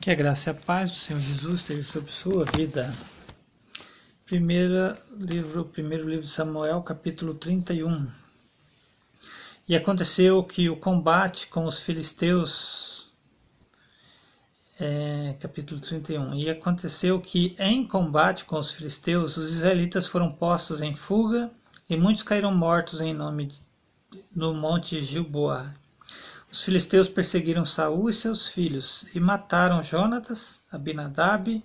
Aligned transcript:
Que 0.00 0.10
a 0.10 0.14
graça 0.14 0.48
e 0.48 0.52
a 0.52 0.54
paz 0.54 0.90
do 0.90 0.96
Senhor 0.96 1.20
Jesus 1.20 1.60
esteja 1.60 1.82
sobre 1.82 2.10
sua 2.10 2.46
vida. 2.46 2.90
Primeiro 4.24 4.96
livro, 5.18 5.66
primeiro 5.66 6.08
livro 6.08 6.24
de 6.24 6.30
Samuel, 6.30 6.82
capítulo 6.82 7.34
31. 7.34 8.08
E 9.68 9.76
aconteceu 9.76 10.42
que 10.42 10.70
o 10.70 10.76
combate 10.76 11.48
com 11.48 11.66
os 11.66 11.80
filisteus, 11.80 13.12
é, 14.80 15.36
capítulo 15.38 15.78
31. 15.78 16.34
E 16.34 16.48
aconteceu 16.48 17.20
que 17.20 17.54
em 17.58 17.86
combate 17.86 18.46
com 18.46 18.58
os 18.58 18.70
filisteus, 18.70 19.36
os 19.36 19.50
israelitas 19.50 20.06
foram 20.06 20.32
postos 20.32 20.80
em 20.80 20.94
fuga 20.94 21.50
e 21.90 21.96
muitos 21.98 22.22
caíram 22.22 22.54
mortos 22.54 23.02
em 23.02 23.12
nome 23.12 23.48
de, 23.48 23.62
no 24.34 24.54
monte 24.54 25.02
Gilboa. 25.02 25.74
Os 26.52 26.62
filisteus 26.62 27.08
perseguiram 27.08 27.64
Saul 27.64 28.10
e 28.10 28.12
seus 28.12 28.48
filhos 28.48 29.06
e 29.14 29.20
mataram 29.20 29.84
Jonatas, 29.84 30.62
Abinadab 30.72 31.62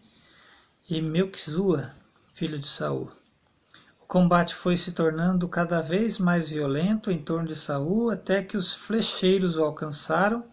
e 0.88 1.02
Melquizua, 1.02 1.92
filho 2.32 2.60
de 2.60 2.68
Saul. 2.68 3.12
O 4.00 4.06
combate 4.06 4.54
foi 4.54 4.78
se 4.78 4.92
tornando 4.92 5.50
cada 5.50 5.82
vez 5.82 6.20
mais 6.20 6.50
violento 6.50 7.10
em 7.10 7.18
torno 7.18 7.48
de 7.48 7.56
Saul 7.56 8.12
até 8.12 8.44
que 8.44 8.56
os 8.56 8.76
flecheiros 8.76 9.58
o 9.58 9.64
alcançaram 9.64 10.46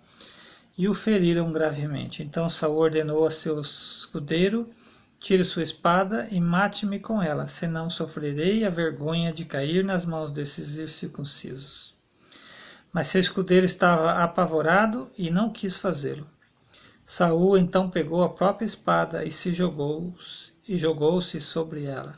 e 0.78 0.88
o 0.88 0.94
feriram 0.94 1.52
gravemente. 1.52 2.22
Então 2.22 2.48
Saul 2.48 2.78
ordenou 2.78 3.26
a 3.26 3.30
seu 3.30 3.60
escudeiro: 3.60 4.70
Tire 5.20 5.44
sua 5.44 5.62
espada 5.62 6.26
e 6.30 6.40
mate-me 6.40 6.98
com 6.98 7.22
ela, 7.22 7.46
senão 7.46 7.90
sofrerei 7.90 8.64
a 8.64 8.70
vergonha 8.70 9.30
de 9.30 9.44
cair 9.44 9.84
nas 9.84 10.06
mãos 10.06 10.32
desses 10.32 10.78
incircuncisos. 10.78 11.92
Mas 12.92 13.08
seu 13.08 13.20
escudeiro 13.20 13.64
estava 13.64 14.22
apavorado 14.22 15.10
e 15.16 15.30
não 15.30 15.50
quis 15.50 15.78
fazê-lo. 15.78 16.28
Saul 17.04 17.56
então 17.56 17.90
pegou 17.90 18.22
a 18.22 18.28
própria 18.28 18.66
espada 18.66 19.24
e 19.24 19.32
se 19.32 19.52
jogou 19.52 20.14
e 20.68 20.76
jogou-se 20.76 21.40
sobre 21.40 21.84
ela. 21.84 22.16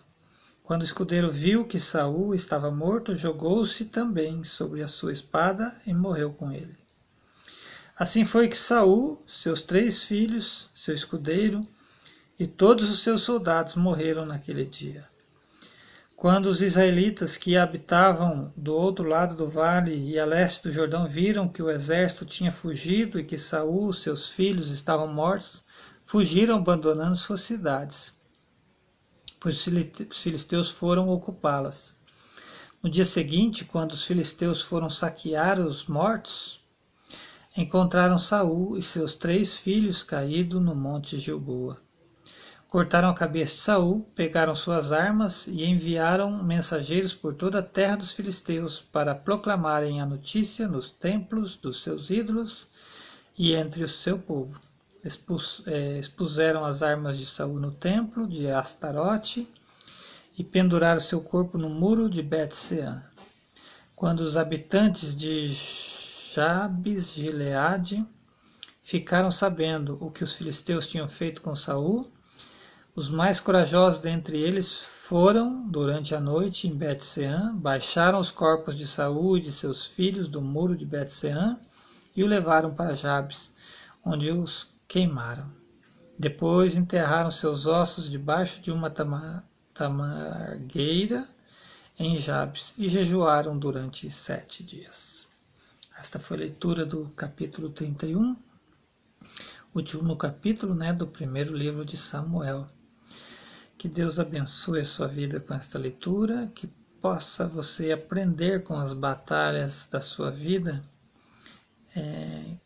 Quando 0.62 0.82
o 0.82 0.84
escudeiro 0.84 1.30
viu 1.30 1.66
que 1.66 1.78
Saul 1.78 2.34
estava 2.34 2.70
morto, 2.70 3.16
jogou-se 3.16 3.84
também 3.84 4.42
sobre 4.42 4.82
a 4.82 4.88
sua 4.88 5.12
espada 5.12 5.78
e 5.86 5.94
morreu 5.94 6.32
com 6.32 6.50
ele. 6.50 6.76
Assim 7.96 8.24
foi 8.24 8.48
que 8.48 8.58
Saul, 8.58 9.22
seus 9.26 9.62
três 9.62 10.02
filhos, 10.02 10.70
seu 10.74 10.94
escudeiro 10.94 11.66
e 12.38 12.46
todos 12.46 12.90
os 12.90 13.00
seus 13.00 13.22
soldados 13.22 13.76
morreram 13.76 14.26
naquele 14.26 14.64
dia. 14.64 15.06
Quando 16.16 16.46
os 16.46 16.62
israelitas 16.62 17.36
que 17.36 17.56
habitavam 17.56 18.52
do 18.56 18.74
outro 18.74 19.06
lado 19.06 19.34
do 19.34 19.48
vale 19.48 19.94
e 19.94 20.18
a 20.18 20.24
leste 20.24 20.62
do 20.62 20.72
Jordão 20.72 21.06
viram 21.06 21.48
que 21.48 21.62
o 21.62 21.70
exército 21.70 22.24
tinha 22.24 22.52
fugido 22.52 23.18
e 23.18 23.24
que 23.24 23.36
Saul 23.36 23.92
seus 23.92 24.28
filhos 24.28 24.70
estavam 24.70 25.08
mortos, 25.08 25.62
fugiram 26.02 26.56
abandonando 26.56 27.16
suas 27.16 27.42
cidades, 27.42 28.14
pois 29.40 29.66
os 29.66 30.18
filisteus 30.22 30.70
foram 30.70 31.08
ocupá-las. 31.08 31.96
No 32.82 32.88
dia 32.88 33.04
seguinte, 33.04 33.64
quando 33.64 33.92
os 33.92 34.04
filisteus 34.04 34.62
foram 34.62 34.88
saquear 34.88 35.58
os 35.58 35.86
mortos, 35.86 36.64
encontraram 37.56 38.18
Saul 38.18 38.78
e 38.78 38.82
seus 38.82 39.14
três 39.14 39.54
filhos 39.54 40.02
caídos 40.02 40.60
no 40.60 40.74
monte 40.74 41.18
Gilboa. 41.18 41.83
Cortaram 42.74 43.08
a 43.08 43.14
cabeça 43.14 43.54
de 43.54 43.60
Saul, 43.60 44.00
pegaram 44.16 44.52
suas 44.52 44.90
armas 44.90 45.46
e 45.46 45.64
enviaram 45.64 46.42
mensageiros 46.42 47.14
por 47.14 47.32
toda 47.32 47.60
a 47.60 47.62
terra 47.62 47.94
dos 47.94 48.10
filisteus 48.10 48.80
para 48.80 49.14
proclamarem 49.14 50.00
a 50.00 50.06
notícia 50.06 50.66
nos 50.66 50.90
templos 50.90 51.54
dos 51.54 51.84
seus 51.84 52.10
ídolos 52.10 52.66
e 53.38 53.54
entre 53.54 53.84
o 53.84 53.88
seu 53.88 54.18
povo. 54.18 54.60
Expus, 55.04 55.62
é, 55.66 56.00
expuseram 56.00 56.64
as 56.64 56.82
armas 56.82 57.16
de 57.16 57.24
Saul 57.24 57.60
no 57.60 57.70
templo 57.70 58.26
de 58.26 58.50
Astarote 58.50 59.48
e 60.36 60.42
penduraram 60.42 60.98
seu 60.98 61.20
corpo 61.20 61.56
no 61.56 61.70
muro 61.70 62.10
de 62.10 62.24
Bet-Sean. 62.24 63.04
Quando 63.94 64.18
os 64.18 64.36
habitantes 64.36 65.14
de 65.14 65.48
Jabes 66.34 67.12
Gileade 67.12 68.04
ficaram 68.82 69.30
sabendo 69.30 69.96
o 70.04 70.10
que 70.10 70.24
os 70.24 70.34
filisteus 70.34 70.88
tinham 70.88 71.06
feito 71.06 71.40
com 71.40 71.54
Saul, 71.54 72.12
os 72.96 73.10
mais 73.10 73.40
corajosos 73.40 74.00
dentre 74.00 74.40
eles 74.40 74.80
foram, 74.80 75.68
durante 75.68 76.14
a 76.14 76.20
noite, 76.20 76.68
em 76.68 76.76
Bet-Sean, 76.76 77.56
baixaram 77.56 78.20
os 78.20 78.30
corpos 78.30 78.76
de 78.76 78.86
Saul 78.86 79.36
e 79.36 79.40
de 79.40 79.52
seus 79.52 79.84
filhos 79.84 80.28
do 80.28 80.40
muro 80.40 80.76
de 80.76 80.86
Bet-Sean 80.86 81.58
e 82.14 82.22
o 82.22 82.28
levaram 82.28 82.72
para 82.72 82.94
Jabes, 82.94 83.52
onde 84.04 84.30
os 84.30 84.68
queimaram. 84.86 85.50
Depois 86.16 86.76
enterraram 86.76 87.32
seus 87.32 87.66
ossos 87.66 88.08
debaixo 88.08 88.60
de 88.60 88.70
uma 88.70 88.88
tamargueira 89.74 91.26
em 91.98 92.16
Jabes 92.16 92.74
e 92.78 92.88
jejuaram 92.88 93.58
durante 93.58 94.08
sete 94.08 94.62
dias. 94.62 95.26
Esta 95.98 96.20
foi 96.20 96.36
a 96.36 96.40
leitura 96.40 96.86
do 96.86 97.10
capítulo 97.10 97.70
31, 97.70 98.36
último 99.74 100.16
capítulo 100.16 100.76
né, 100.76 100.92
do 100.92 101.08
primeiro 101.08 101.56
livro 101.56 101.84
de 101.84 101.96
Samuel. 101.96 102.68
Que 103.84 103.88
Deus 103.90 104.18
abençoe 104.18 104.80
a 104.80 104.84
sua 104.86 105.06
vida 105.06 105.38
com 105.38 105.52
esta 105.52 105.78
leitura, 105.78 106.50
que 106.54 106.66
possa 107.02 107.46
você 107.46 107.92
aprender 107.92 108.62
com 108.62 108.78
as 108.78 108.94
batalhas 108.94 109.86
da 109.92 110.00
sua 110.00 110.30
vida, 110.30 110.82
é, 111.94 112.56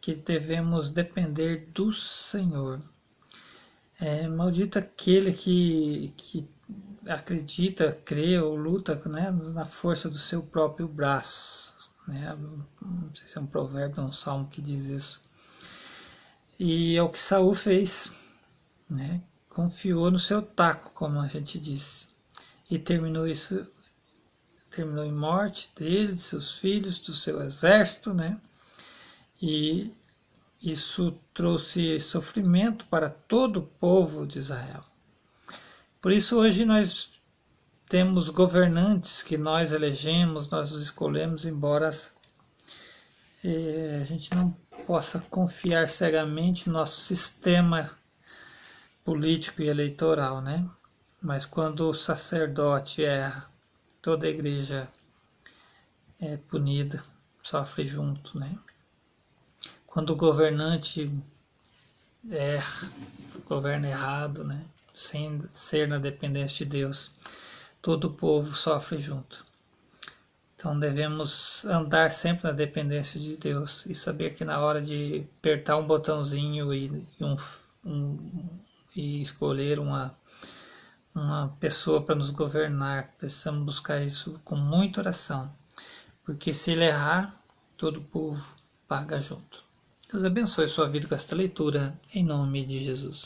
que 0.00 0.16
devemos 0.16 0.88
depender 0.88 1.68
do 1.72 1.92
Senhor. 1.92 2.82
É, 4.00 4.26
maldito 4.26 4.76
aquele 4.76 5.32
que, 5.32 6.12
que 6.16 6.50
acredita, 7.08 7.92
crê 8.04 8.36
ou 8.40 8.56
luta 8.56 9.00
né, 9.08 9.30
na 9.30 9.66
força 9.66 10.10
do 10.10 10.18
seu 10.18 10.42
próprio 10.42 10.88
braço. 10.88 11.76
Né? 12.08 12.36
Não 12.82 13.14
sei 13.14 13.28
se 13.28 13.38
é 13.38 13.40
um 13.40 13.46
provérbio 13.46 14.02
ou 14.02 14.08
um 14.08 14.12
salmo 14.12 14.48
que 14.48 14.60
diz 14.60 14.86
isso. 14.86 15.22
E 16.58 16.96
é 16.96 17.02
o 17.04 17.08
que 17.08 17.20
Saul 17.20 17.54
fez. 17.54 18.12
Né? 18.90 19.22
Confiou 19.56 20.10
no 20.10 20.18
seu 20.18 20.42
taco, 20.42 20.90
como 20.92 21.18
a 21.18 21.26
gente 21.26 21.58
disse, 21.58 22.08
e 22.70 22.78
terminou 22.78 23.26
isso 23.26 23.66
terminou 24.70 25.02
em 25.02 25.12
morte 25.12 25.70
dele, 25.74 26.12
de 26.12 26.20
seus 26.20 26.58
filhos, 26.58 26.98
do 26.98 27.14
seu 27.14 27.40
exército, 27.40 28.12
né? 28.12 28.38
E 29.40 29.90
isso 30.62 31.18
trouxe 31.32 31.98
sofrimento 31.98 32.84
para 32.88 33.08
todo 33.08 33.60
o 33.60 33.62
povo 33.62 34.26
de 34.26 34.38
Israel. 34.38 34.84
Por 36.02 36.12
isso 36.12 36.36
hoje 36.36 36.66
nós 36.66 37.18
temos 37.88 38.28
governantes 38.28 39.22
que 39.22 39.38
nós 39.38 39.72
elegemos, 39.72 40.50
nós 40.50 40.72
os 40.72 40.82
escolhemos, 40.82 41.46
embora 41.46 41.90
eh, 43.42 44.00
a 44.02 44.04
gente 44.04 44.34
não 44.34 44.50
possa 44.86 45.18
confiar 45.30 45.88
cegamente 45.88 46.68
no 46.68 46.74
nosso 46.74 47.00
sistema 47.00 47.90
político 49.06 49.62
e 49.62 49.68
eleitoral, 49.68 50.42
né? 50.42 50.68
Mas 51.22 51.46
quando 51.46 51.88
o 51.88 51.94
sacerdote 51.94 53.04
erra, 53.04 53.48
toda 54.02 54.26
a 54.26 54.28
igreja 54.28 54.88
é 56.18 56.36
punida, 56.36 57.00
sofre 57.40 57.86
junto, 57.86 58.36
né? 58.36 58.58
Quando 59.86 60.10
o 60.10 60.16
governante 60.16 61.22
erra, 62.28 62.90
governa 63.44 63.88
errado, 63.88 64.42
né? 64.42 64.66
Sem 64.92 65.40
ser 65.48 65.86
na 65.86 65.98
dependência 65.98 66.56
de 66.56 66.64
Deus, 66.64 67.12
todo 67.80 68.06
o 68.06 68.12
povo 68.12 68.56
sofre 68.56 68.98
junto. 68.98 69.46
Então 70.56 70.76
devemos 70.76 71.64
andar 71.66 72.10
sempre 72.10 72.48
na 72.48 72.52
dependência 72.52 73.20
de 73.20 73.36
Deus 73.36 73.86
e 73.86 73.94
saber 73.94 74.34
que 74.34 74.44
na 74.44 74.58
hora 74.58 74.82
de 74.82 75.28
apertar 75.38 75.76
um 75.76 75.86
botãozinho 75.86 76.74
e, 76.74 77.06
um, 77.20 77.36
um 77.84 78.58
e 78.96 79.20
escolher 79.20 79.78
uma, 79.78 80.18
uma 81.14 81.54
pessoa 81.60 82.02
para 82.02 82.14
nos 82.14 82.30
governar. 82.30 83.14
Precisamos 83.18 83.64
buscar 83.64 84.02
isso 84.02 84.40
com 84.42 84.56
muita 84.56 85.00
oração, 85.00 85.54
porque 86.24 86.54
se 86.54 86.72
ele 86.72 86.84
errar, 86.84 87.38
todo 87.76 87.98
o 87.98 88.04
povo 88.04 88.56
paga 88.88 89.20
junto. 89.20 89.64
Deus 90.10 90.24
abençoe 90.24 90.68
sua 90.68 90.88
vida 90.88 91.06
com 91.06 91.14
esta 91.14 91.36
leitura, 91.36 91.98
em 92.14 92.24
nome 92.24 92.64
de 92.64 92.82
Jesus. 92.82 93.14